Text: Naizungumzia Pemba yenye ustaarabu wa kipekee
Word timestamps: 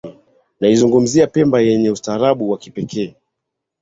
Naizungumzia 0.59 1.27
Pemba 1.27 1.59
yenye 1.61 1.89
ustaarabu 1.91 2.49
wa 2.49 2.57
kipekee 2.57 3.15